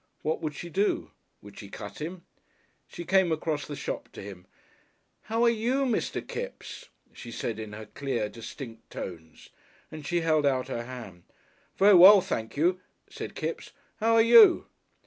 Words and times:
What 0.23 0.41
would 0.41 0.55
she 0.55 0.69
do? 0.71 1.11
Would 1.43 1.59
she 1.59 1.69
cut 1.69 2.01
him? 2.01 2.25
She 2.87 3.05
came 3.05 3.31
across 3.31 3.67
the 3.67 3.75
shop 3.75 4.09
to 4.13 4.23
him. 4.23 4.47
"How 5.25 5.43
are 5.43 5.49
you, 5.63 5.85
Mr. 5.85 6.27
Kipps?" 6.27 6.89
she 7.13 7.31
said, 7.31 7.59
in 7.59 7.73
her 7.73 7.85
clear, 7.85 8.27
distinct 8.27 8.89
tones, 8.89 9.51
and 9.91 10.03
she 10.03 10.21
held 10.21 10.43
out 10.47 10.69
her 10.69 10.85
hand. 10.85 11.21
"Very 11.77 11.93
well, 11.93 12.19
thank 12.19 12.57
you," 12.57 12.79
said 13.11 13.35
Kipps; 13.35 13.73
"how 13.97 14.15
are 14.15 14.23
you?" 14.23 14.65